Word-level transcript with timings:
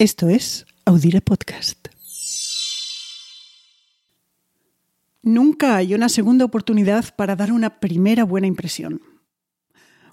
Esto 0.00 0.30
es 0.30 0.64
Audire 0.86 1.20
Podcast. 1.20 1.88
Nunca 5.20 5.76
hay 5.76 5.92
una 5.92 6.08
segunda 6.08 6.46
oportunidad 6.46 7.14
para 7.16 7.36
dar 7.36 7.52
una 7.52 7.80
primera 7.80 8.24
buena 8.24 8.46
impresión. 8.46 9.02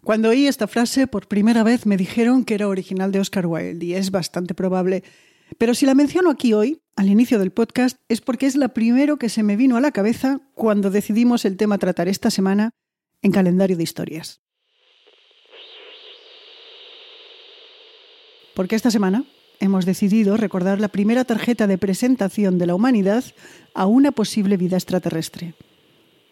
Cuando 0.03 0.27
oí 0.27 0.45
esta 0.45 0.67
frase 0.67 1.07
por 1.07 1.29
primera 1.29 1.63
vez 1.63 1.85
me 1.85 1.95
dijeron 1.95 2.43
que 2.43 2.55
era 2.55 2.67
original 2.67 3.13
de 3.13 3.21
Oscar 3.21 3.45
Wilde 3.45 3.85
y 3.85 3.93
es 3.93 4.11
bastante 4.11 4.53
probable. 4.53 5.05
Pero 5.57 5.73
si 5.73 5.85
la 5.85 5.95
menciono 5.95 6.31
aquí 6.31 6.51
hoy, 6.51 6.81
al 6.97 7.07
inicio 7.07 7.39
del 7.39 7.51
podcast, 7.51 7.97
es 8.09 8.19
porque 8.19 8.45
es 8.45 8.57
la 8.57 8.73
primero 8.73 9.15
que 9.15 9.29
se 9.29 9.41
me 9.41 9.55
vino 9.55 9.77
a 9.77 9.81
la 9.81 9.93
cabeza 9.93 10.41
cuando 10.53 10.91
decidimos 10.91 11.45
el 11.45 11.55
tema 11.55 11.75
a 11.75 11.77
tratar 11.77 12.09
esta 12.09 12.29
semana 12.29 12.71
en 13.21 13.31
calendario 13.31 13.77
de 13.77 13.83
historias. 13.83 14.41
Porque 18.53 18.75
esta 18.75 18.91
semana 18.91 19.23
hemos 19.59 19.85
decidido 19.85 20.37
recordar 20.37 20.79
la 20.79 20.87
primera 20.87 21.25
tarjeta 21.25 21.67
de 21.67 21.77
presentación 21.77 22.57
de 22.57 22.67
la 22.67 22.75
humanidad 22.75 23.23
a 23.73 23.85
una 23.85 24.11
posible 24.11 24.57
vida 24.57 24.77
extraterrestre. 24.77 25.53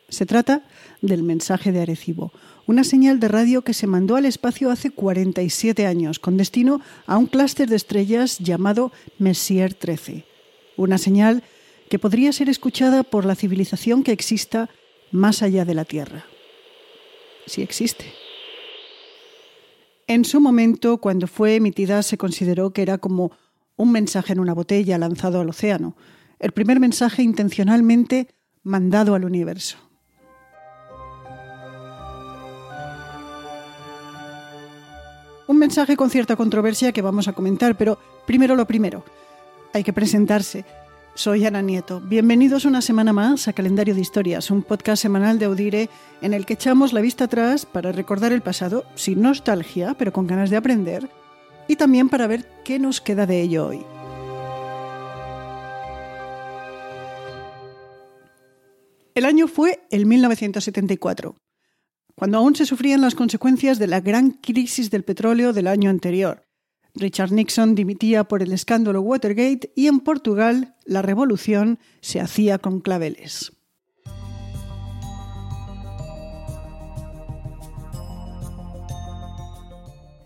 Se 0.10 0.26
trata 0.26 0.62
del 1.02 1.24
mensaje 1.24 1.72
de 1.72 1.82
Arecibo, 1.82 2.32
una 2.68 2.84
señal 2.84 3.20
de 3.20 3.28
radio 3.28 3.64
que 3.64 3.74
se 3.74 3.88
mandó 3.88 4.16
al 4.16 4.26
espacio 4.26 4.72
hace 4.72 4.92
47 4.92 5.86
años 5.86 6.20
con 6.20 6.38
destino 6.38 6.82
a 7.06 7.18
un 7.18 7.28
clúster 7.28 7.70
de 7.70 7.76
estrellas 7.76 8.40
llamado 8.40 8.92
Messier 9.18 9.74
13. 9.74 10.24
Una 10.78 10.98
señal 10.98 11.44
que 11.90 12.00
podría 12.00 12.34
ser 12.34 12.50
escuchada 12.50 13.04
por 13.04 13.26
la 13.26 13.36
civilización 13.36 14.04
que 14.04 14.12
exista 14.12 14.70
más 15.12 15.42
allá 15.42 15.66
de 15.66 15.76
la 15.76 15.86
Tierra. 15.86 16.26
Si 17.46 17.62
existe. 17.62 18.25
En 20.08 20.24
su 20.24 20.40
momento, 20.40 21.00
cuando 21.00 21.26
fue 21.26 21.56
emitida, 21.56 22.04
se 22.04 22.18
consideró 22.18 22.72
que 22.72 22.84
era 22.84 23.00
como 23.00 23.32
un 23.76 23.92
mensaje 23.92 24.34
en 24.34 24.40
una 24.40 24.54
botella 24.54 25.00
lanzado 25.00 25.42
al 25.42 25.50
océano, 25.50 25.96
el 26.38 26.52
primer 26.52 26.80
mensaje 26.80 27.24
intencionalmente 27.24 28.28
mandado 28.62 29.16
al 29.16 29.26
universo. 29.26 29.78
Un 35.48 35.58
mensaje 35.58 35.98
con 35.98 36.12
cierta 36.12 36.36
controversia 36.36 36.92
que 36.92 37.02
vamos 37.02 37.28
a 37.28 37.34
comentar, 37.34 37.76
pero 37.76 37.98
primero 38.28 38.56
lo 38.56 38.68
primero. 38.68 39.04
Hay 39.74 39.84
que 39.84 39.94
presentarse. 39.94 40.66
Soy 41.18 41.46
Ana 41.46 41.62
Nieto. 41.62 42.02
Bienvenidos 42.02 42.66
una 42.66 42.82
semana 42.82 43.14
más 43.14 43.48
a 43.48 43.54
Calendario 43.54 43.96
de 43.96 44.02
Historias, 44.02 44.52
un 44.52 44.64
podcast 44.64 45.02
semanal 45.02 45.40
de 45.40 45.46
Audire 45.46 45.90
en 46.22 46.34
el 46.34 46.46
que 46.46 46.56
echamos 46.56 46.92
la 46.92 47.00
vista 47.00 47.24
atrás 47.24 47.66
para 47.66 47.94
recordar 47.94 48.34
el 48.34 48.42
pasado, 48.42 48.84
sin 48.96 49.22
nostalgia, 49.22 49.96
pero 49.98 50.12
con 50.12 50.28
ganas 50.28 50.50
de 50.50 50.58
aprender, 50.58 51.10
y 51.70 51.78
también 51.78 52.10
para 52.10 52.28
ver 52.28 52.46
qué 52.66 52.80
nos 52.80 53.00
queda 53.00 53.26
de 53.26 53.42
ello 53.42 53.68
hoy. 53.68 53.86
El 59.14 59.24
año 59.24 59.48
fue 59.48 59.88
el 59.92 60.06
1974, 60.06 61.38
cuando 62.14 62.40
aún 62.40 62.58
se 62.58 62.66
sufrían 62.66 63.00
las 63.00 63.16
consecuencias 63.16 63.80
de 63.80 63.88
la 63.88 64.02
gran 64.02 64.32
crisis 64.32 64.92
del 64.92 65.06
petróleo 65.06 65.54
del 65.54 65.68
año 65.68 65.90
anterior 65.90 66.45
Richard 66.96 67.32
Nixon 67.32 67.76
dimitía 67.76 68.24
por 68.24 68.42
el 68.42 68.54
escándalo 68.54 69.02
Watergate 69.02 69.72
y 69.76 69.88
en 69.88 70.00
Portugal 70.00 70.76
la 70.86 71.02
revolución 71.02 71.78
se 72.02 72.22
hacía 72.22 72.58
con 72.58 72.80
claveles. 72.80 73.52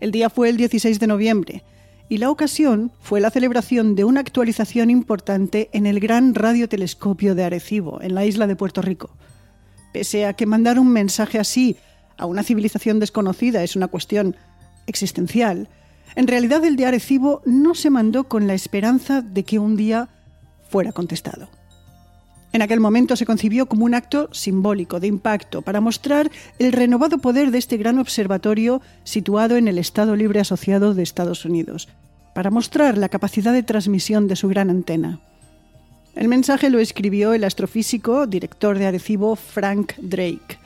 El 0.00 0.12
día 0.12 0.30
fue 0.30 0.48
el 0.48 0.56
16 0.56 0.98
de 1.00 1.06
noviembre 1.06 1.64
y 2.08 2.18
la 2.18 2.30
ocasión 2.30 2.92
fue 3.00 3.20
la 3.20 3.30
celebración 3.30 3.94
de 3.94 4.04
una 4.04 4.20
actualización 4.20 4.90
importante 4.90 5.68
en 5.72 5.86
el 5.86 6.00
gran 6.00 6.34
radiotelescopio 6.34 7.34
de 7.34 7.44
Arecibo, 7.44 8.00
en 8.00 8.14
la 8.14 8.24
isla 8.24 8.46
de 8.46 8.56
Puerto 8.56 8.80
Rico. 8.80 9.10
Pese 9.92 10.24
a 10.24 10.34
que 10.34 10.46
mandar 10.46 10.78
un 10.78 10.88
mensaje 10.88 11.38
así 11.38 11.76
a 12.16 12.26
una 12.26 12.42
civilización 12.42 13.00
desconocida 13.00 13.62
es 13.62 13.76
una 13.76 13.88
cuestión 13.88 14.36
existencial, 14.86 15.68
en 16.16 16.26
realidad 16.26 16.64
el 16.64 16.76
de 16.76 16.86
Arecibo 16.86 17.42
no 17.44 17.74
se 17.74 17.90
mandó 17.90 18.24
con 18.24 18.46
la 18.46 18.54
esperanza 18.54 19.22
de 19.22 19.44
que 19.44 19.58
un 19.58 19.76
día 19.76 20.08
fuera 20.68 20.92
contestado. 20.92 21.48
En 22.52 22.62
aquel 22.62 22.80
momento 22.80 23.14
se 23.14 23.26
concibió 23.26 23.66
como 23.66 23.84
un 23.84 23.94
acto 23.94 24.28
simbólico, 24.32 24.98
de 24.98 25.06
impacto, 25.06 25.62
para 25.62 25.80
mostrar 25.80 26.30
el 26.58 26.72
renovado 26.72 27.18
poder 27.18 27.52
de 27.52 27.58
este 27.58 27.76
gran 27.76 27.98
observatorio 27.98 28.82
situado 29.04 29.56
en 29.56 29.68
el 29.68 29.78
Estado 29.78 30.16
Libre 30.16 30.40
Asociado 30.40 30.94
de 30.94 31.04
Estados 31.04 31.44
Unidos, 31.44 31.88
para 32.34 32.50
mostrar 32.50 32.98
la 32.98 33.08
capacidad 33.08 33.52
de 33.52 33.62
transmisión 33.62 34.26
de 34.26 34.34
su 34.34 34.48
gran 34.48 34.68
antena. 34.68 35.20
El 36.16 36.26
mensaje 36.26 36.70
lo 36.70 36.80
escribió 36.80 37.34
el 37.34 37.44
astrofísico, 37.44 38.26
director 38.26 38.78
de 38.78 38.86
Arecibo, 38.86 39.36
Frank 39.36 39.92
Drake, 39.98 40.58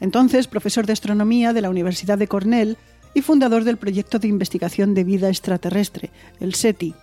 entonces 0.00 0.46
profesor 0.46 0.84
de 0.84 0.92
astronomía 0.92 1.54
de 1.54 1.62
la 1.62 1.70
Universidad 1.70 2.18
de 2.18 2.28
Cornell 2.28 2.76
y 3.14 3.22
fundador 3.22 3.64
del 3.64 3.76
proyecto 3.76 4.18
de 4.18 4.28
investigación 4.28 4.94
de 4.94 5.04
vida 5.04 5.28
extraterrestre, 5.28 6.10
el 6.40 6.54
SETI. 6.54 6.94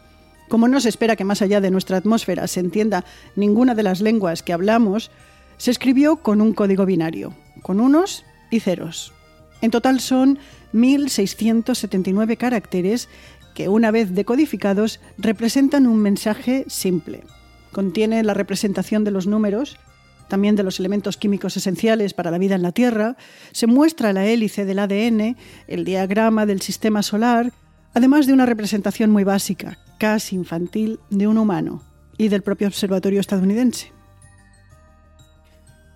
Como 0.50 0.68
no 0.68 0.80
se 0.80 0.90
espera 0.90 1.16
que 1.16 1.26
más 1.26 1.42
allá 1.42 1.60
de 1.60 1.72
nuestra 1.72 1.98
atmósfera 1.98 2.48
se 2.48 2.62
entienda 2.62 3.04
ninguna 3.36 3.76
de 3.76 3.84
las 3.84 4.00
lenguas 4.00 4.44
que 4.44 4.54
hablamos, 4.54 5.12
se 5.58 5.72
escribió 5.72 6.18
con 6.18 6.40
un 6.40 6.54
código 6.54 6.86
binario, 6.86 7.34
con 7.62 7.80
unos 7.80 8.24
y 8.50 8.60
ceros. 8.60 9.14
En 9.62 9.72
total 9.72 10.00
son 10.00 10.40
1.679 10.74 12.38
caracteres 12.38 13.10
que, 13.56 13.70
una 13.70 13.92
vez 13.92 14.14
decodificados, 14.14 15.00
representan 15.18 15.88
un 15.88 15.98
mensaje 15.98 16.66
simple. 16.68 17.24
Contiene 17.72 18.24
la 18.24 18.34
representación 18.34 19.04
de 19.04 19.12
los 19.12 19.28
números, 19.28 19.78
también 20.28 20.56
de 20.56 20.64
los 20.64 20.80
elementos 20.80 21.18
químicos 21.18 21.58
esenciales 21.58 22.14
para 22.14 22.32
la 22.32 22.38
vida 22.38 22.56
en 22.56 22.62
la 22.62 22.72
Tierra, 22.72 23.18
se 23.52 23.68
muestra 23.68 24.14
la 24.14 24.26
hélice 24.26 24.66
del 24.66 24.80
ADN, 24.80 25.38
el 25.68 25.86
diagrama 25.86 26.46
del 26.46 26.62
sistema 26.62 27.04
solar, 27.04 27.52
además 27.94 28.28
de 28.28 28.34
una 28.34 28.46
representación 28.46 29.10
muy 29.10 29.24
básica, 29.24 29.78
casi 29.98 30.36
infantil, 30.36 31.00
de 31.10 31.28
un 31.28 31.38
humano 31.38 31.84
y 32.18 32.28
del 32.28 32.44
propio 32.44 32.68
observatorio 32.68 33.20
estadounidense. 33.20 33.92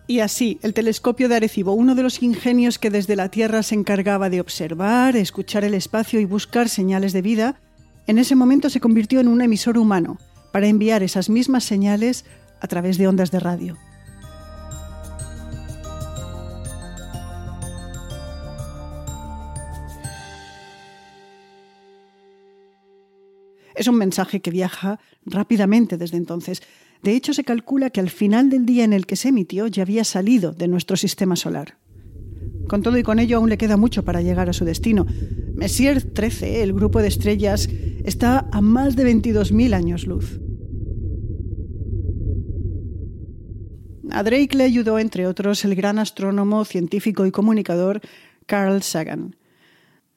Y 0.08 0.20
así, 0.20 0.60
el 0.62 0.74
telescopio 0.74 1.30
de 1.30 1.36
Arecibo, 1.36 1.74
uno 1.74 1.96
de 1.96 2.04
los 2.04 2.22
ingenios 2.22 2.80
que 2.80 2.90
desde 2.90 3.16
la 3.16 3.30
Tierra 3.30 3.64
se 3.64 3.76
encargaba 3.76 4.30
de 4.30 4.42
observar, 4.42 5.16
escuchar 5.16 5.64
el 5.64 5.74
espacio 5.74 6.20
y 6.20 6.26
buscar 6.26 6.68
señales 6.68 7.14
de 7.14 7.22
vida, 7.22 7.62
en 8.08 8.18
ese 8.18 8.36
momento 8.36 8.70
se 8.70 8.82
convirtió 8.82 9.20
en 9.20 9.28
un 9.28 9.42
emisor 9.42 9.78
humano 9.78 10.18
para 10.52 10.68
enviar 10.68 11.02
esas 11.04 11.30
mismas 11.30 11.64
señales 11.64 12.26
a 12.60 12.68
través 12.68 12.98
de 12.98 13.08
ondas 13.08 13.32
de 13.32 13.40
radio. 13.40 13.78
Es 23.82 23.88
un 23.88 23.96
mensaje 23.96 24.42
que 24.42 24.52
viaja 24.52 25.00
rápidamente 25.26 25.98
desde 25.98 26.16
entonces. 26.16 26.62
De 27.02 27.16
hecho, 27.16 27.34
se 27.34 27.44
calcula 27.44 27.90
que 27.90 28.00
al 28.00 28.12
final 28.12 28.52
del 28.52 28.64
día 28.64 28.84
en 28.84 28.94
el 28.94 29.08
que 29.08 29.16
se 29.16 29.30
emitió 29.30 29.66
ya 29.66 29.82
había 29.82 30.04
salido 30.04 30.52
de 30.52 30.68
nuestro 30.68 30.98
sistema 30.98 31.36
solar. 31.36 31.80
Con 32.68 32.84
todo 32.84 32.96
y 33.00 33.02
con 33.02 33.18
ello 33.18 33.38
aún 33.38 33.50
le 33.50 33.58
queda 33.58 33.78
mucho 33.78 34.06
para 34.06 34.22
llegar 34.22 34.50
a 34.50 34.54
su 34.54 34.66
destino. 34.66 35.08
Messier 35.56 36.00
13, 36.00 36.62
el 36.62 36.74
grupo 36.74 37.02
de 37.02 37.08
estrellas, 37.08 37.68
está 38.06 38.48
a 38.52 38.62
más 38.62 38.96
de 38.96 39.16
22.000 39.16 39.74
años 39.74 40.06
luz. 40.06 40.40
A 44.12 44.22
Drake 44.22 44.56
le 44.56 44.66
ayudó, 44.66 45.00
entre 45.00 45.26
otros, 45.26 45.66
el 45.66 45.74
gran 45.74 45.98
astrónomo, 45.98 46.66
científico 46.66 47.26
y 47.26 47.32
comunicador 47.32 48.00
Carl 48.46 48.84
Sagan. 48.84 49.36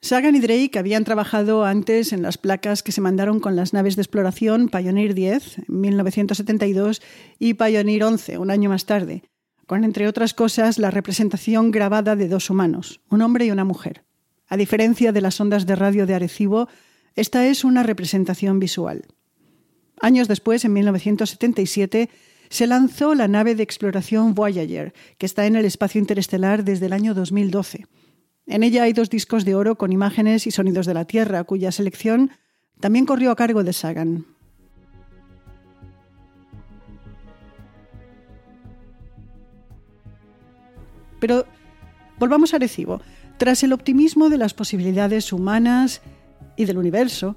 Sagan 0.01 0.35
y 0.35 0.39
Drake 0.39 0.77
habían 0.77 1.03
trabajado 1.03 1.65
antes 1.65 2.13
en 2.13 2.21
las 2.21 2.37
placas 2.37 2.83
que 2.83 2.91
se 2.91 3.01
mandaron 3.01 3.39
con 3.39 3.55
las 3.55 3.73
naves 3.73 3.95
de 3.95 4.03
exploración 4.03 4.69
Pioneer 4.69 5.15
10 5.15 5.59
en 5.67 5.81
1972 5.81 7.01
y 7.39 7.55
Pioneer 7.55 8.03
11 8.03 8.37
un 8.37 8.51
año 8.51 8.69
más 8.69 8.85
tarde, 8.85 9.23
con 9.65 9.83
entre 9.83 10.07
otras 10.07 10.33
cosas 10.33 10.77
la 10.77 10.91
representación 10.91 11.71
grabada 11.71 12.15
de 12.15 12.27
dos 12.27 12.49
humanos, 12.49 13.01
un 13.09 13.21
hombre 13.21 13.45
y 13.45 13.51
una 13.51 13.63
mujer. 13.63 14.03
A 14.47 14.57
diferencia 14.57 15.11
de 15.11 15.21
las 15.21 15.39
ondas 15.41 15.65
de 15.65 15.75
radio 15.75 16.05
de 16.05 16.13
Arecibo, 16.13 16.69
esta 17.15 17.47
es 17.47 17.63
una 17.63 17.81
representación 17.81 18.59
visual. 18.59 19.05
Años 20.01 20.27
después, 20.27 20.65
en 20.65 20.73
1977, 20.73 22.09
se 22.49 22.67
lanzó 22.67 23.15
la 23.15 23.27
nave 23.27 23.55
de 23.55 23.63
exploración 23.63 24.35
Voyager, 24.35 24.93
que 25.17 25.25
está 25.25 25.45
en 25.47 25.55
el 25.55 25.65
espacio 25.65 25.99
interestelar 25.99 26.63
desde 26.63 26.85
el 26.85 26.93
año 26.93 27.13
2012. 27.13 27.85
En 28.47 28.63
ella 28.63 28.83
hay 28.83 28.93
dos 28.93 29.09
discos 29.09 29.43
de 29.43 29.55
oro 29.55 29.75
con 29.75 29.91
imágenes 29.91 30.45
y 30.45 30.51
sonidos 30.51 30.85
de 30.85 30.93
la 30.93 31.05
Tierra, 31.05 31.43
cuya 31.43 31.71
selección 31.71 32.31
también 32.79 33.05
corrió 33.05 33.31
a 33.31 33.35
cargo 33.35 33.63
de 33.63 33.73
Sagan. 33.73 34.25
Pero 41.19 41.45
volvamos 42.19 42.53
a 42.53 42.59
Recibo. 42.59 43.01
Tras 43.37 43.63
el 43.63 43.73
optimismo 43.73 44.29
de 44.29 44.37
las 44.37 44.53
posibilidades 44.53 45.33
humanas 45.33 46.01
y 46.55 46.65
del 46.65 46.77
universo, 46.77 47.35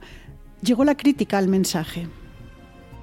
llegó 0.63 0.85
la 0.85 0.97
crítica 0.97 1.39
al 1.39 1.49
mensaje. 1.49 2.07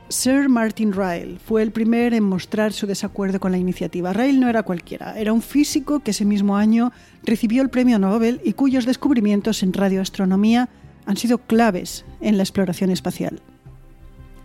Sir 0.07 0.49
Martin 0.49 0.93
Ryle 0.93 1.39
fue 1.39 1.63
el 1.63 1.71
primero 1.71 2.15
en 2.15 2.23
mostrar 2.23 2.73
su 2.73 2.85
desacuerdo 2.85 3.39
con 3.39 3.51
la 3.51 3.57
iniciativa. 3.57 4.13
Ryle 4.13 4.39
no 4.39 4.47
era 4.47 4.61
cualquiera, 4.61 5.19
era 5.19 5.33
un 5.33 5.41
físico 5.41 6.01
que 6.01 6.11
ese 6.11 6.25
mismo 6.25 6.57
año 6.57 6.91
recibió 7.23 7.63
el 7.63 7.69
premio 7.69 7.97
Nobel 7.97 8.39
y 8.43 8.53
cuyos 8.53 8.85
descubrimientos 8.85 9.63
en 9.63 9.73
radioastronomía 9.73 10.69
han 11.07 11.17
sido 11.17 11.39
claves 11.39 12.05
en 12.21 12.37
la 12.37 12.43
exploración 12.43 12.91
espacial. 12.91 13.41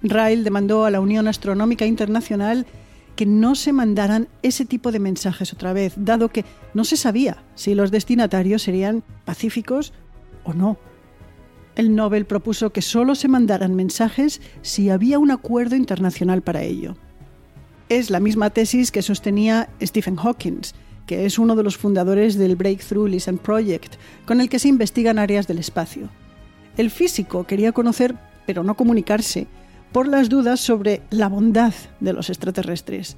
Ryle 0.02 0.44
demandó 0.44 0.86
a 0.86 0.90
la 0.90 1.00
Unión 1.00 1.28
Astronómica 1.28 1.84
Internacional 1.84 2.66
que 3.14 3.26
no 3.26 3.54
se 3.54 3.74
mandaran 3.74 4.28
ese 4.42 4.64
tipo 4.64 4.92
de 4.92 4.98
mensajes 4.98 5.52
otra 5.52 5.74
vez, 5.74 5.92
dado 5.96 6.30
que 6.30 6.46
no 6.72 6.84
se 6.84 6.96
sabía 6.96 7.44
si 7.54 7.74
los 7.74 7.90
destinatarios 7.90 8.62
serían 8.62 9.04
pacíficos 9.26 9.92
o 10.44 10.54
no. 10.54 10.78
El 11.76 11.94
Nobel 11.94 12.26
propuso 12.26 12.70
que 12.70 12.82
solo 12.82 13.14
se 13.14 13.28
mandaran 13.28 13.74
mensajes 13.74 14.40
si 14.62 14.90
había 14.90 15.18
un 15.18 15.30
acuerdo 15.30 15.76
internacional 15.76 16.42
para 16.42 16.62
ello. 16.62 16.96
Es 17.88 18.10
la 18.10 18.20
misma 18.20 18.50
tesis 18.50 18.90
que 18.90 19.02
sostenía 19.02 19.68
Stephen 19.82 20.16
Hawking, 20.16 20.60
que 21.06 21.26
es 21.26 21.38
uno 21.38 21.56
de 21.56 21.62
los 21.62 21.76
fundadores 21.76 22.36
del 22.36 22.56
Breakthrough 22.56 23.08
Listen 23.08 23.38
Project, 23.38 23.94
con 24.26 24.40
el 24.40 24.48
que 24.48 24.58
se 24.58 24.68
investigan 24.68 25.18
áreas 25.18 25.46
del 25.46 25.58
espacio. 25.58 26.08
El 26.76 26.90
físico 26.90 27.44
quería 27.44 27.72
conocer, 27.72 28.14
pero 28.46 28.62
no 28.62 28.76
comunicarse, 28.76 29.46
por 29.92 30.06
las 30.06 30.28
dudas 30.28 30.60
sobre 30.60 31.02
la 31.10 31.28
bondad 31.28 31.74
de 31.98 32.12
los 32.12 32.30
extraterrestres. 32.30 33.16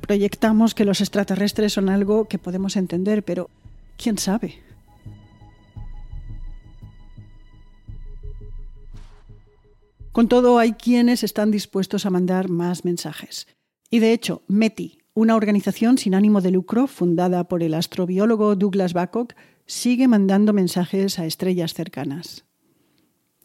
Proyectamos 0.00 0.74
que 0.74 0.84
los 0.84 1.00
extraterrestres 1.00 1.72
son 1.72 1.88
algo 1.88 2.26
que 2.26 2.38
podemos 2.38 2.76
entender, 2.76 3.24
pero 3.24 3.50
¿quién 3.96 4.18
sabe? 4.18 4.54
Con 10.12 10.28
todo, 10.28 10.58
hay 10.58 10.72
quienes 10.72 11.24
están 11.24 11.50
dispuestos 11.50 12.04
a 12.04 12.10
mandar 12.10 12.50
más 12.50 12.84
mensajes. 12.84 13.46
Y 13.88 13.98
de 13.98 14.12
hecho, 14.12 14.42
METI, 14.46 14.98
una 15.14 15.36
organización 15.36 15.96
sin 15.96 16.14
ánimo 16.14 16.42
de 16.42 16.50
lucro 16.50 16.86
fundada 16.86 17.44
por 17.44 17.62
el 17.62 17.72
astrobiólogo 17.72 18.54
Douglas 18.54 18.92
Babcock, 18.92 19.32
sigue 19.64 20.08
mandando 20.08 20.52
mensajes 20.52 21.18
a 21.18 21.24
estrellas 21.24 21.72
cercanas. 21.72 22.44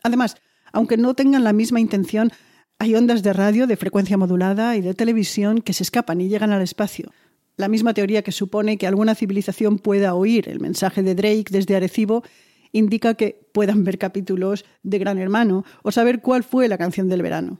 Además, 0.03 0.35
aunque 0.73 0.97
no 0.97 1.13
tengan 1.13 1.45
la 1.45 1.53
misma 1.53 1.79
intención, 1.79 2.33
hay 2.79 2.95
ondas 2.95 3.23
de 3.23 3.31
radio 3.31 3.65
de 3.65 3.77
frecuencia 3.77 4.17
modulada 4.17 4.75
y 4.75 4.81
de 4.81 4.93
televisión 4.93 5.61
que 5.61 5.71
se 5.71 5.83
escapan 5.83 6.19
y 6.19 6.27
llegan 6.27 6.51
al 6.51 6.61
espacio. 6.61 7.13
La 7.55 7.69
misma 7.69 7.93
teoría 7.93 8.23
que 8.23 8.33
supone 8.33 8.77
que 8.77 8.87
alguna 8.87 9.15
civilización 9.15 9.79
pueda 9.79 10.15
oír 10.15 10.49
el 10.49 10.59
mensaje 10.59 11.01
de 11.01 11.15
Drake 11.15 11.45
desde 11.49 11.77
Arecibo 11.77 12.23
indica 12.71 13.13
que 13.13 13.47
puedan 13.51 13.83
ver 13.83 13.97
capítulos 13.97 14.65
de 14.83 14.99
Gran 14.99 15.17
Hermano 15.17 15.65
o 15.83 15.91
saber 15.91 16.21
cuál 16.21 16.43
fue 16.43 16.67
la 16.67 16.77
canción 16.77 17.09
del 17.09 17.21
verano. 17.21 17.59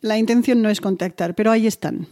La 0.00 0.18
intención 0.18 0.62
no 0.62 0.70
es 0.70 0.80
contactar, 0.80 1.34
pero 1.34 1.50
ahí 1.50 1.66
están. 1.66 2.08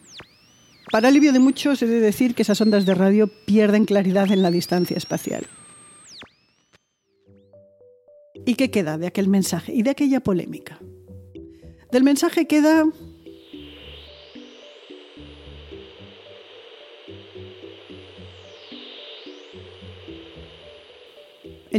Para 0.90 1.08
alivio 1.08 1.32
de 1.32 1.38
muchos, 1.38 1.82
he 1.82 1.86
de 1.86 2.00
decir 2.00 2.34
que 2.34 2.42
esas 2.42 2.60
ondas 2.60 2.86
de 2.86 2.94
radio 2.94 3.28
pierden 3.46 3.84
claridad 3.84 4.30
en 4.30 4.42
la 4.42 4.50
distancia 4.50 4.96
espacial. 4.96 5.46
¿Y 8.46 8.54
qué 8.54 8.70
queda 8.70 8.96
de 8.96 9.06
aquel 9.06 9.28
mensaje 9.28 9.74
y 9.74 9.82
de 9.82 9.90
aquella 9.90 10.20
polémica? 10.20 10.78
Del 11.92 12.04
mensaje 12.04 12.46
queda 12.46 12.84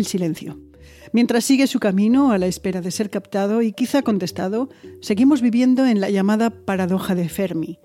silencio. 0.05 0.59
Mientras 1.11 1.45
sigue 1.45 1.67
su 1.67 1.79
camino 1.79 2.31
a 2.31 2.37
la 2.37 2.47
espera 2.47 2.81
de 2.81 2.91
ser 2.91 3.09
captado 3.09 3.61
y 3.61 3.73
quizá 3.73 4.01
contestado, 4.01 4.69
seguimos 5.01 5.41
viviendo 5.41 5.85
en 5.85 6.01
la 6.01 6.09
llamada 6.09 6.49
paradoja 6.49 7.15
de 7.15 7.29
Fermi. 7.29 7.79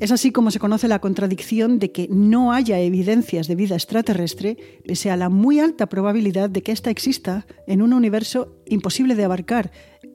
Es 0.00 0.12
así 0.12 0.30
como 0.30 0.52
se 0.52 0.60
conoce 0.60 0.86
la 0.86 1.00
contradicción 1.00 1.80
de 1.80 1.90
que 1.90 2.06
no 2.08 2.52
haya 2.52 2.78
evidencias 2.78 3.48
de 3.48 3.56
vida 3.56 3.74
extraterrestre, 3.74 4.56
pese 4.86 5.10
a 5.10 5.16
la 5.16 5.28
muy 5.28 5.58
alta 5.58 5.88
probabilidad 5.88 6.48
de 6.48 6.62
que 6.62 6.70
ésta 6.70 6.90
exista 6.90 7.46
en 7.66 7.82
un 7.82 7.92
universo 7.92 8.56
imposible 8.66 9.16
de 9.16 9.24
abarcar 9.24 9.72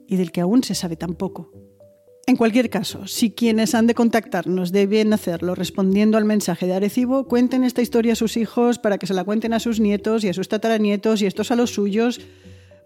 y 0.08 0.16
del 0.16 0.32
que 0.32 0.40
aún 0.40 0.64
se 0.64 0.74
sabe 0.74 0.96
tan 0.96 1.14
poco. 1.14 1.50
En 2.26 2.36
cualquier 2.36 2.70
caso, 2.70 3.06
si 3.06 3.32
quienes 3.32 3.74
han 3.74 3.86
de 3.86 3.94
contactarnos 3.94 4.72
deben 4.72 5.12
hacerlo 5.12 5.54
respondiendo 5.54 6.16
al 6.16 6.24
mensaje 6.24 6.66
de 6.66 6.72
Arecibo, 6.72 7.28
cuenten 7.28 7.64
esta 7.64 7.82
historia 7.82 8.14
a 8.14 8.16
sus 8.16 8.38
hijos 8.38 8.78
para 8.78 8.96
que 8.96 9.06
se 9.06 9.12
la 9.12 9.24
cuenten 9.24 9.52
a 9.52 9.60
sus 9.60 9.78
nietos 9.78 10.24
y 10.24 10.30
a 10.30 10.32
sus 10.32 10.48
tataranietos 10.48 11.20
y 11.20 11.26
estos 11.26 11.50
a 11.50 11.56
los 11.56 11.74
suyos, 11.74 12.22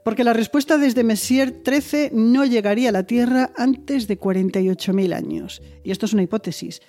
porque 0.05 0.25
la 0.25 0.32
respuesta 0.32 0.76
desde 0.76 1.05
Messier 1.05 1.52
13 1.62 2.11
no 2.14 2.44
llegaría 2.46 2.88
a 2.88 2.93
la 2.93 3.05
Tierra 3.05 3.52
antes 3.56 4.08
de 4.08 4.19
48.000 4.19 5.14
años. 5.14 5.62
Y 5.85 5.93
esto 5.93 6.06
es 6.06 6.12
una 6.12 6.25
hipótesis. 6.25 6.81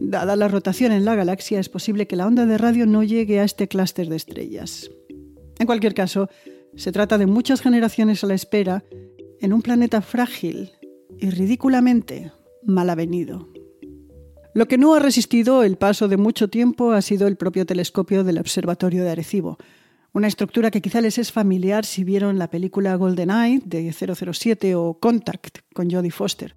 Dada 0.00 0.34
la 0.34 0.48
rotación 0.48 0.92
en 0.92 1.04
la 1.04 1.14
galaxia, 1.14 1.60
es 1.60 1.68
posible 1.68 2.06
que 2.06 2.16
la 2.16 2.26
onda 2.26 2.46
de 2.46 2.56
radio 2.56 2.86
no 2.86 3.02
llegue 3.02 3.40
a 3.40 3.44
este 3.44 3.68
clúster 3.68 4.08
de 4.08 4.16
estrellas. 4.16 4.90
En 5.58 5.66
cualquier 5.66 5.92
caso, 5.92 6.30
se 6.74 6.90
trata 6.90 7.18
de 7.18 7.26
muchas 7.26 7.60
generaciones 7.60 8.24
a 8.24 8.28
la 8.28 8.34
espera 8.34 8.82
en 9.40 9.52
un 9.52 9.60
planeta 9.60 10.00
frágil 10.00 10.72
y 11.20 11.30
ridículamente 11.30 12.32
mal 12.64 12.90
avenido. 12.90 13.48
Lo 14.54 14.66
que 14.66 14.78
no 14.78 14.94
ha 14.94 14.98
resistido 14.98 15.62
el 15.62 15.76
paso 15.76 16.08
de 16.08 16.16
mucho 16.16 16.48
tiempo 16.48 16.92
ha 16.92 17.02
sido 17.02 17.28
el 17.28 17.36
propio 17.36 17.66
telescopio 17.66 18.24
del 18.24 18.38
Observatorio 18.38 19.04
de 19.04 19.10
Arecibo, 19.10 19.58
una 20.12 20.26
estructura 20.26 20.70
que 20.70 20.80
quizá 20.80 21.00
les 21.00 21.18
es 21.18 21.30
familiar 21.30 21.84
si 21.84 22.02
vieron 22.02 22.38
la 22.38 22.50
película 22.50 22.96
GoldenEye 22.96 23.60
de 23.64 23.92
007 23.92 24.74
o 24.74 24.98
Contact 24.98 25.58
con 25.74 25.90
Jodie 25.90 26.10
Foster. 26.10 26.56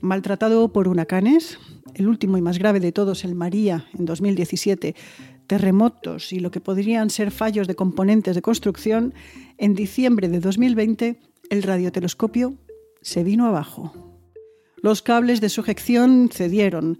Maltratado 0.00 0.72
por 0.72 0.86
huracanes, 0.86 1.58
el 1.94 2.06
último 2.06 2.36
y 2.36 2.42
más 2.42 2.58
grave 2.58 2.80
de 2.80 2.92
todos, 2.92 3.24
el 3.24 3.34
María, 3.34 3.86
en 3.98 4.04
2017, 4.04 4.94
terremotos 5.46 6.32
y 6.32 6.40
lo 6.40 6.50
que 6.50 6.60
podrían 6.60 7.10
ser 7.10 7.30
fallos 7.30 7.66
de 7.66 7.74
componentes 7.74 8.34
de 8.34 8.42
construcción, 8.42 9.14
en 9.58 9.74
diciembre 9.74 10.28
de 10.28 10.40
2020 10.40 11.20
el 11.50 11.62
radiotelescopio 11.62 12.54
se 13.04 13.22
vino 13.22 13.46
abajo. 13.46 13.92
Los 14.82 15.02
cables 15.02 15.40
de 15.40 15.50
sujeción 15.50 16.30
cedieron, 16.32 16.98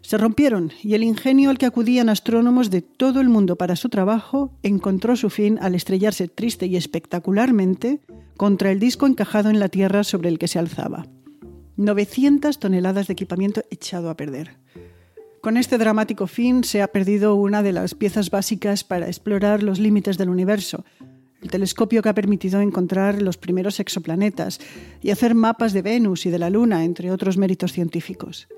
se 0.00 0.18
rompieron 0.18 0.72
y 0.82 0.94
el 0.94 1.04
ingenio 1.04 1.50
al 1.50 1.58
que 1.58 1.66
acudían 1.66 2.08
astrónomos 2.08 2.70
de 2.70 2.82
todo 2.82 3.20
el 3.20 3.28
mundo 3.28 3.56
para 3.56 3.76
su 3.76 3.88
trabajo 3.88 4.58
encontró 4.62 5.14
su 5.14 5.30
fin 5.30 5.58
al 5.60 5.74
estrellarse 5.74 6.26
triste 6.26 6.66
y 6.66 6.76
espectacularmente 6.76 8.00
contra 8.36 8.72
el 8.72 8.80
disco 8.80 9.06
encajado 9.06 9.50
en 9.50 9.60
la 9.60 9.68
Tierra 9.68 10.04
sobre 10.04 10.30
el 10.30 10.38
que 10.38 10.48
se 10.48 10.58
alzaba. 10.58 11.06
900 11.76 12.58
toneladas 12.58 13.06
de 13.06 13.12
equipamiento 13.12 13.62
echado 13.70 14.10
a 14.10 14.16
perder. 14.16 14.56
Con 15.42 15.56
este 15.56 15.76
dramático 15.76 16.26
fin 16.26 16.64
se 16.64 16.82
ha 16.82 16.88
perdido 16.88 17.34
una 17.34 17.62
de 17.62 17.72
las 17.72 17.94
piezas 17.94 18.30
básicas 18.30 18.84
para 18.84 19.06
explorar 19.06 19.62
los 19.62 19.78
límites 19.78 20.16
del 20.16 20.30
universo, 20.30 20.84
el 21.42 21.50
telescopio 21.50 22.02
que 22.02 22.08
ha 22.08 22.14
permitido 22.14 22.60
encontrar 22.60 23.20
los 23.20 23.36
primeros 23.36 23.80
exoplanetas 23.80 24.60
y 25.02 25.10
hacer 25.10 25.34
mapas 25.34 25.72
de 25.72 25.82
Venus 25.82 26.24
y 26.24 26.30
de 26.30 26.38
la 26.38 26.50
Luna, 26.50 26.84
entre 26.84 27.10
otros 27.10 27.36
méritos 27.36 27.72
científicos. 27.72 28.48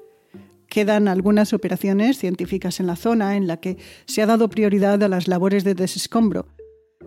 Quedan 0.69 1.09
algunas 1.09 1.53
operaciones 1.53 2.19
científicas 2.19 2.81
en 2.81 2.87
la 2.87 2.97
zona 2.97 3.37
en 3.37 3.47
la 3.47 3.59
que 3.59 3.79
se 4.07 4.23
ha 4.23 4.26
dado 4.26 4.49
prioridad 4.49 5.03
a 5.03 5.09
las 5.09 5.29
labores 5.29 5.64
de 5.64 5.75
desescombro, 5.75 6.47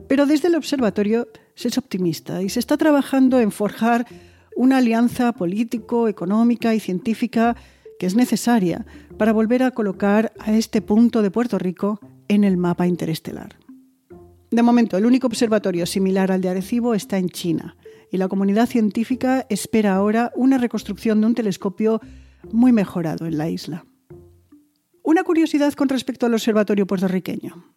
pero 0.07 0.25
desde 0.25 0.47
el 0.47 0.55
observatorio 0.55 1.27
se 1.53 1.67
es 1.67 1.77
optimista 1.77 2.41
y 2.41 2.49
se 2.49 2.59
está 2.59 2.77
trabajando 2.77 3.39
en 3.39 3.51
forjar 3.51 4.07
una 4.55 4.77
alianza 4.77 5.33
político, 5.33 6.07
económica 6.07 6.73
y 6.73 6.79
científica 6.79 7.55
que 7.99 8.05
es 8.05 8.15
necesaria 8.15 8.85
para 9.17 9.33
volver 9.33 9.63
a 9.63 9.71
colocar 9.71 10.33
a 10.39 10.53
este 10.53 10.81
punto 10.81 11.21
de 11.21 11.31
Puerto 11.31 11.57
Rico 11.59 11.99
en 12.27 12.43
el 12.43 12.57
mapa 12.57 12.87
interestelar. 12.87 13.66
De 14.49 14.63
momento, 14.63 14.97
el 14.97 15.05
único 15.05 15.27
observatorio 15.27 15.85
similar 15.85 16.31
al 16.31 16.41
de 16.41 16.49
Arecibo 16.49 16.93
está 16.93 17.17
en 17.17 17.29
China 17.29 17.75
y 18.11 18.17
la 18.17 18.29
comunidad 18.29 18.67
científica 18.67 19.45
espera 19.49 19.95
ahora 19.95 20.31
una 20.35 20.57
reconstrucción 20.57 21.19
de 21.19 21.27
un 21.27 21.35
telescopio 21.35 21.99
muy 22.51 22.71
mejorado 22.71 23.25
en 23.25 23.37
la 23.37 23.49
isla. 23.49 23.85
Una 25.03 25.23
curiosidad 25.23 25.73
con 25.73 25.89
respecto 25.89 26.25
al 26.25 26.33
observatorio 26.33 26.87
puertorriqueño. 26.87 27.73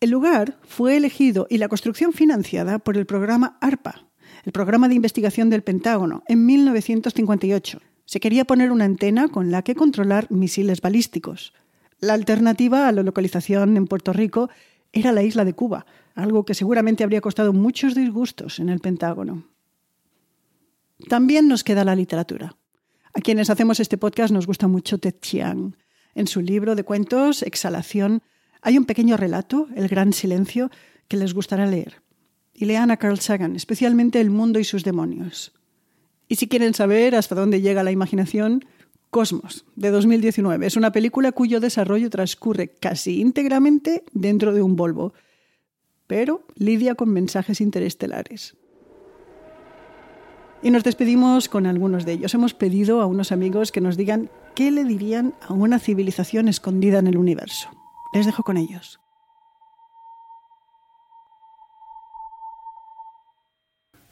El 0.00 0.10
lugar 0.10 0.58
fue 0.62 0.96
elegido 0.96 1.46
y 1.50 1.58
la 1.58 1.68
construcción 1.68 2.12
financiada 2.12 2.78
por 2.78 2.96
el 2.96 3.06
programa 3.06 3.56
ARPA, 3.60 4.08
el 4.44 4.52
programa 4.52 4.88
de 4.88 4.94
investigación 4.94 5.50
del 5.50 5.62
Pentágono, 5.62 6.22
en 6.28 6.46
1958. 6.46 7.80
Se 8.04 8.20
quería 8.20 8.44
poner 8.44 8.70
una 8.70 8.84
antena 8.84 9.28
con 9.28 9.50
la 9.50 9.62
que 9.62 9.74
controlar 9.74 10.30
misiles 10.30 10.80
balísticos. 10.80 11.52
La 12.00 12.14
alternativa 12.14 12.88
a 12.88 12.92
la 12.92 13.02
localización 13.02 13.76
en 13.76 13.86
Puerto 13.86 14.12
Rico 14.12 14.48
era 14.92 15.12
la 15.12 15.22
isla 15.22 15.44
de 15.44 15.54
Cuba, 15.54 15.86
algo 16.14 16.44
que 16.44 16.54
seguramente 16.54 17.04
habría 17.04 17.20
costado 17.20 17.52
muchos 17.52 17.94
disgustos 17.94 18.58
en 18.58 18.68
el 18.68 18.80
Pentágono. 18.80 19.44
También 21.08 21.46
nos 21.46 21.62
queda 21.62 21.84
la 21.84 21.94
literatura. 21.94 22.56
A 23.14 23.20
quienes 23.20 23.50
hacemos 23.50 23.80
este 23.80 23.98
podcast 23.98 24.32
nos 24.32 24.46
gusta 24.46 24.66
mucho 24.66 24.98
Ted 24.98 25.16
Chiang. 25.20 25.76
En 26.14 26.26
su 26.26 26.40
libro 26.40 26.74
de 26.74 26.84
cuentos, 26.84 27.42
Exhalación, 27.42 28.22
hay 28.62 28.76
un 28.76 28.84
pequeño 28.84 29.16
relato, 29.16 29.68
El 29.76 29.88
Gran 29.88 30.12
Silencio, 30.12 30.70
que 31.06 31.16
les 31.16 31.34
gustará 31.34 31.66
leer. 31.66 32.02
Y 32.52 32.64
lean 32.64 32.90
a 32.90 32.96
Carl 32.96 33.20
Sagan, 33.20 33.54
especialmente 33.54 34.20
El 34.20 34.30
mundo 34.30 34.58
y 34.58 34.64
sus 34.64 34.82
demonios. 34.82 35.52
Y 36.26 36.36
si 36.36 36.48
quieren 36.48 36.74
saber 36.74 37.14
hasta 37.14 37.34
dónde 37.34 37.60
llega 37.60 37.84
la 37.84 37.92
imaginación, 37.92 38.64
Cosmos, 39.10 39.64
de 39.76 39.90
2019. 39.90 40.66
Es 40.66 40.76
una 40.76 40.92
película 40.92 41.32
cuyo 41.32 41.60
desarrollo 41.60 42.10
transcurre 42.10 42.68
casi 42.68 43.20
íntegramente 43.20 44.04
dentro 44.12 44.52
de 44.52 44.62
un 44.62 44.76
Volvo, 44.76 45.14
pero 46.06 46.46
lidia 46.56 46.94
con 46.94 47.10
mensajes 47.10 47.60
interestelares. 47.60 48.56
Y 50.62 50.70
nos 50.70 50.82
despedimos 50.82 51.48
con 51.48 51.66
algunos 51.66 52.04
de 52.04 52.12
ellos. 52.12 52.34
Hemos 52.34 52.52
pedido 52.52 53.00
a 53.00 53.06
unos 53.06 53.30
amigos 53.30 53.70
que 53.70 53.80
nos 53.80 53.96
digan 53.96 54.28
qué 54.54 54.70
le 54.70 54.84
dirían 54.84 55.34
a 55.40 55.52
una 55.52 55.78
civilización 55.78 56.48
escondida 56.48 56.98
en 56.98 57.06
el 57.06 57.16
universo. 57.16 57.70
Les 58.12 58.26
dejo 58.26 58.42
con 58.42 58.56
ellos. 58.56 59.00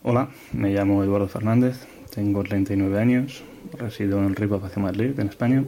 Hola, 0.03 0.31
me 0.53 0.71
llamo 0.71 1.03
Eduardo 1.03 1.27
Fernández, 1.27 1.85
tengo 2.17 2.43
39 2.43 2.99
años, 2.99 3.45
resido 3.79 4.19
en 4.21 4.35
Ripollet 4.35 4.65
hacia 4.65 4.83
Madrid, 4.83 5.21
en 5.21 5.29
España, 5.29 5.65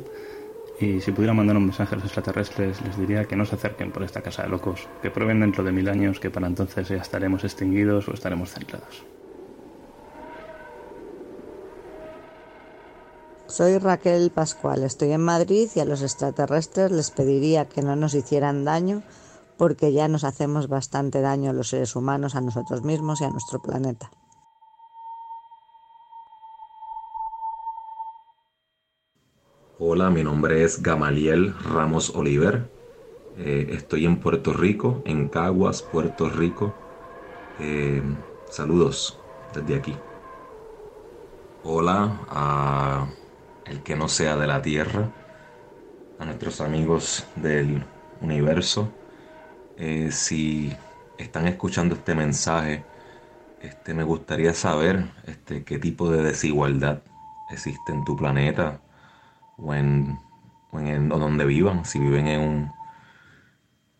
y 0.80 1.02
si 1.02 1.12
pudiera 1.12 1.34
mandar 1.34 1.58
un 1.58 1.66
mensaje 1.66 1.94
a 1.94 1.98
los 1.98 2.06
extraterrestres 2.06 2.80
les 2.80 2.96
diría 2.96 3.26
que 3.26 3.36
no 3.36 3.44
se 3.44 3.56
acerquen 3.56 3.92
por 3.92 4.02
esta 4.02 4.22
casa 4.22 4.44
de 4.44 4.48
locos, 4.48 4.88
que 5.02 5.10
prueben 5.10 5.40
dentro 5.40 5.62
de 5.62 5.72
mil 5.72 5.86
años 5.90 6.18
que 6.18 6.30
para 6.30 6.46
entonces 6.46 6.88
ya 6.88 6.96
estaremos 6.96 7.44
extinguidos 7.44 8.08
o 8.08 8.14
estaremos 8.14 8.50
centrados. 8.50 9.04
Soy 13.46 13.76
Raquel 13.76 14.30
Pascual, 14.30 14.84
estoy 14.84 15.12
en 15.12 15.20
Madrid 15.20 15.68
y 15.74 15.80
a 15.80 15.84
los 15.84 16.00
extraterrestres 16.00 16.90
les 16.90 17.10
pediría 17.10 17.68
que 17.68 17.82
no 17.82 17.94
nos 17.94 18.14
hicieran 18.14 18.64
daño 18.64 19.02
porque 19.58 19.92
ya 19.92 20.08
nos 20.08 20.24
hacemos 20.24 20.68
bastante 20.68 21.20
daño 21.20 21.52
los 21.52 21.68
seres 21.68 21.94
humanos 21.94 22.36
a 22.36 22.40
nosotros 22.40 22.84
mismos 22.84 23.20
y 23.20 23.24
a 23.24 23.30
nuestro 23.30 23.60
planeta. 23.60 24.10
Hola, 29.80 30.10
mi 30.10 30.24
nombre 30.24 30.64
es 30.64 30.82
Gamaliel 30.82 31.54
Ramos 31.62 32.10
Oliver. 32.16 32.68
Eh, 33.36 33.68
estoy 33.70 34.06
en 34.06 34.18
Puerto 34.18 34.52
Rico, 34.52 35.02
en 35.04 35.28
Caguas, 35.28 35.82
Puerto 35.82 36.28
Rico. 36.28 36.74
Eh, 37.60 38.02
saludos 38.50 39.20
desde 39.54 39.76
aquí. 39.76 39.94
Hola 41.62 42.18
a 42.28 43.06
el 43.66 43.80
que 43.84 43.94
no 43.94 44.08
sea 44.08 44.36
de 44.36 44.48
la 44.48 44.62
Tierra, 44.62 45.12
a 46.18 46.24
nuestros 46.24 46.60
amigos 46.60 47.24
del 47.36 47.84
universo. 48.20 48.88
Eh, 49.76 50.10
si 50.10 50.72
están 51.18 51.46
escuchando 51.46 51.94
este 51.94 52.16
mensaje, 52.16 52.84
este, 53.62 53.94
me 53.94 54.02
gustaría 54.02 54.54
saber 54.54 55.04
este, 55.24 55.62
qué 55.62 55.78
tipo 55.78 56.10
de 56.10 56.24
desigualdad 56.24 57.00
existe 57.52 57.92
en 57.92 58.04
tu 58.04 58.16
planeta 58.16 58.80
o 59.58 59.74
en, 59.74 60.18
donde 61.08 61.44
vivan, 61.44 61.84
si 61.84 61.98
viven 61.98 62.26
en, 62.28 62.40
un, 62.40 62.72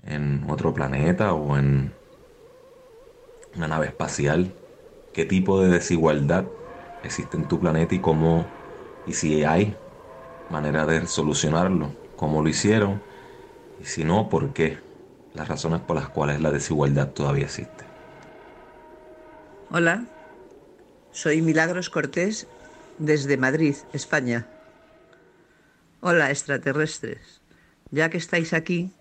en 0.05 0.49
otro 0.49 0.73
planeta 0.73 1.35
o 1.35 1.57
en 1.57 1.93
una 3.57 3.69
nave 3.69 3.87
espacial, 3.87 4.55
qué 5.13 5.25
tipo 5.25 5.61
de 5.61 5.69
desigualdad 5.69 6.45
existe 7.05 7.37
en 7.37 7.49
tu 7.49 7.59
planeta 7.59 7.95
y 7.95 8.01
cómo 8.01 8.45
y 9.07 9.15
si 9.15 9.45
hay 9.45 9.77
manera 10.51 10.87
de 10.87 11.07
solucionarlo, 11.07 11.91
cómo 12.17 12.43
lo 12.43 12.49
hicieron 12.49 13.01
y 13.81 13.85
si 13.85 14.05
no, 14.05 14.29
por 14.29 14.53
qué, 14.53 14.79
las 15.35 15.49
razones 15.49 15.81
por 15.81 15.97
las 15.97 16.09
cuales 16.09 16.41
la 16.41 16.51
desigualdad 16.51 17.09
todavía 17.09 17.45
existe. 17.45 17.85
Hola, 19.71 20.05
soy 21.13 21.43
Milagros 21.43 21.91
Cortés 21.91 22.47
desde 22.99 23.37
Madrid, 23.37 23.77
España. 23.93 24.58
Hola 26.01 26.31
extraterrestres, 26.31 27.41
ya 27.91 28.09
que 28.09 28.19
estáis 28.19 28.53
aquí, 28.53 28.93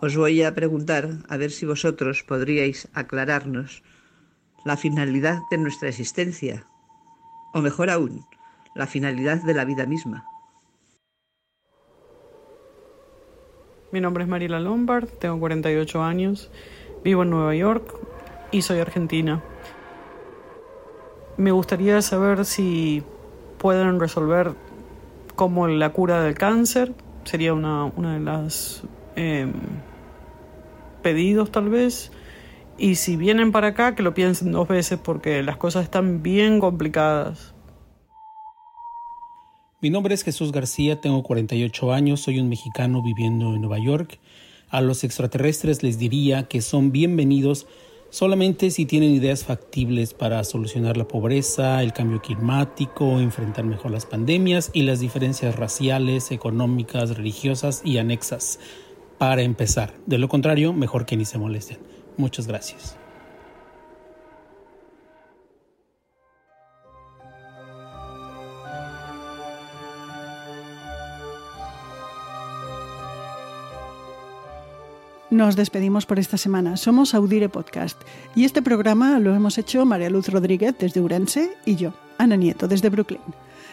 os 0.00 0.16
voy 0.16 0.42
a 0.42 0.54
preguntar 0.54 1.10
a 1.28 1.36
ver 1.36 1.50
si 1.50 1.66
vosotros 1.66 2.22
podríais 2.22 2.88
aclararnos 2.94 3.82
la 4.64 4.78
finalidad 4.78 5.40
de 5.50 5.58
nuestra 5.58 5.90
existencia 5.90 6.64
o 7.52 7.60
mejor 7.60 7.90
aún, 7.90 8.24
la 8.74 8.86
finalidad 8.86 9.42
de 9.42 9.52
la 9.52 9.66
vida 9.66 9.84
misma. 9.84 10.24
Mi 13.92 14.00
nombre 14.00 14.24
es 14.24 14.30
Mariela 14.30 14.58
Lombard, 14.58 15.10
tengo 15.18 15.38
48 15.38 16.02
años, 16.02 16.50
vivo 17.04 17.24
en 17.24 17.30
Nueva 17.30 17.54
York 17.54 17.94
y 18.52 18.62
soy 18.62 18.78
argentina. 18.78 19.42
Me 21.36 21.52
gustaría 21.52 22.00
saber 22.00 22.46
si 22.46 23.02
pueden 23.58 24.00
resolver 24.00 24.54
cómo 25.40 25.66
la 25.68 25.88
cura 25.94 26.22
del 26.22 26.34
cáncer, 26.34 26.92
sería 27.24 27.54
una, 27.54 27.86
una 27.86 28.12
de 28.12 28.20
las 28.20 28.82
em, 29.16 29.54
pedidos 31.02 31.50
tal 31.50 31.70
vez, 31.70 32.12
y 32.76 32.96
si 32.96 33.16
vienen 33.16 33.50
para 33.50 33.68
acá, 33.68 33.94
que 33.94 34.02
lo 34.02 34.12
piensen 34.12 34.52
dos 34.52 34.68
veces 34.68 34.98
porque 35.02 35.42
las 35.42 35.56
cosas 35.56 35.84
están 35.84 36.22
bien 36.22 36.60
complicadas. 36.60 37.54
Mi 39.80 39.88
nombre 39.88 40.12
es 40.12 40.24
Jesús 40.24 40.52
García, 40.52 41.00
tengo 41.00 41.22
48 41.22 41.90
años, 41.90 42.20
soy 42.20 42.38
un 42.38 42.50
mexicano 42.50 43.02
viviendo 43.02 43.54
en 43.54 43.62
Nueva 43.62 43.78
York. 43.78 44.18
A 44.68 44.82
los 44.82 45.04
extraterrestres 45.04 45.82
les 45.82 45.98
diría 45.98 46.48
que 46.48 46.60
son 46.60 46.92
bienvenidos 46.92 47.66
solamente 48.10 48.70
si 48.70 48.86
tienen 48.86 49.10
ideas 49.10 49.44
factibles 49.44 50.14
para 50.14 50.44
solucionar 50.44 50.96
la 50.96 51.08
pobreza, 51.08 51.82
el 51.82 51.92
cambio 51.92 52.20
climático, 52.20 53.18
enfrentar 53.18 53.64
mejor 53.64 53.90
las 53.90 54.06
pandemias 54.06 54.70
y 54.72 54.82
las 54.82 55.00
diferencias 55.00 55.56
raciales, 55.56 56.30
económicas, 56.30 57.16
religiosas 57.16 57.82
y 57.84 57.98
anexas. 57.98 58.58
Para 59.18 59.42
empezar, 59.42 59.94
de 60.06 60.18
lo 60.18 60.28
contrario, 60.28 60.72
mejor 60.72 61.06
que 61.06 61.16
ni 61.16 61.24
se 61.24 61.38
molesten. 61.38 61.78
Muchas 62.16 62.46
gracias. 62.46 62.99
Nos 75.30 75.54
despedimos 75.54 76.06
por 76.06 76.18
esta 76.18 76.36
semana. 76.36 76.76
Somos 76.76 77.14
Audire 77.14 77.48
Podcast 77.48 78.00
y 78.34 78.44
este 78.44 78.62
programa 78.62 79.20
lo 79.20 79.32
hemos 79.32 79.58
hecho 79.58 79.84
María 79.84 80.10
Luz 80.10 80.28
Rodríguez 80.28 80.74
desde 80.76 81.00
Urense 81.00 81.56
y 81.64 81.76
yo, 81.76 81.94
Ana 82.18 82.34
Nieto, 82.34 82.66
desde 82.66 82.88
Brooklyn. 82.88 83.20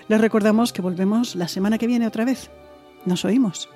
Les 0.07 0.21
recordamos 0.21 0.71
que 0.71 0.83
volvemos 0.83 1.35
la 1.35 1.47
semana 1.47 1.79
que 1.79 1.87
viene 1.87 2.05
otra 2.05 2.25
vez. 2.25 2.51
Nos 3.05 3.25
oímos. 3.25 3.69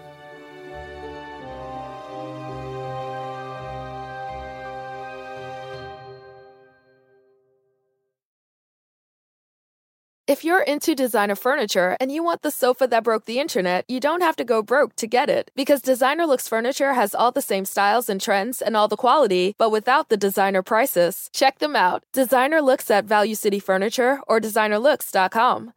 If 10.31 10.45
you're 10.45 10.61
into 10.61 10.95
designer 10.95 11.35
furniture 11.35 11.97
and 11.99 12.09
you 12.09 12.23
want 12.23 12.41
the 12.41 12.51
sofa 12.51 12.87
that 12.87 13.03
broke 13.03 13.25
the 13.25 13.37
internet, 13.37 13.83
you 13.89 13.99
don't 13.99 14.21
have 14.21 14.37
to 14.37 14.45
go 14.45 14.61
broke 14.63 14.95
to 14.95 15.05
get 15.05 15.29
it. 15.29 15.51
Because 15.57 15.81
Designer 15.81 16.25
Looks 16.25 16.47
Furniture 16.47 16.93
has 16.93 17.13
all 17.13 17.33
the 17.33 17.41
same 17.41 17.65
styles 17.65 18.07
and 18.07 18.21
trends 18.21 18.61
and 18.61 18.77
all 18.77 18.87
the 18.87 18.95
quality, 18.95 19.55
but 19.57 19.71
without 19.71 20.07
the 20.07 20.15
designer 20.15 20.63
prices. 20.63 21.29
Check 21.33 21.59
them 21.59 21.75
out. 21.75 22.05
Designer 22.13 22.61
Looks 22.61 22.89
at 22.89 23.03
Value 23.03 23.35
City 23.35 23.59
Furniture 23.59 24.21
or 24.25 24.39
designerlooks.com. 24.39 25.73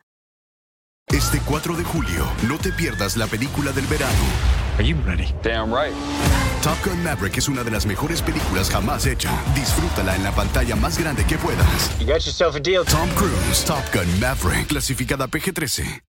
Este 1.13 1.41
4 1.41 1.75
de 1.75 1.83
julio, 1.83 2.25
no 2.49 2.57
te 2.57 2.71
pierdas 2.71 3.17
la 3.17 3.27
película 3.27 3.73
del 3.73 3.87
verano. 3.87 4.54
Are 4.77 4.83
you 4.83 4.97
ready? 5.07 5.33
Damn 5.43 5.73
right. 5.73 5.95
Top 6.63 6.77
Gun 6.83 7.01
Maverick 7.05 7.37
es 7.39 7.49
una 7.49 7.63
de 7.63 7.71
las 7.71 7.87
mejores 7.87 8.21
películas 8.21 8.69
jamás 8.71 9.07
hecha. 9.07 9.31
Disfrútala 9.55 10.17
en 10.17 10.25
la 10.25 10.33
pantalla 10.33 10.75
más 10.75 10.99
grande 10.99 11.25
que 11.25 11.39
puedas. 11.39 11.97
You 12.01 12.07
got 12.07 12.25
yourself 12.25 12.57
a 12.57 12.61
deal. 12.61 12.85
Tom 12.85 13.09
Cruise, 13.11 13.65
Top 13.65 13.85
Gun 13.93 14.09
Maverick, 14.19 14.67
clasificada 14.67 15.29
PG-13. 15.29 16.01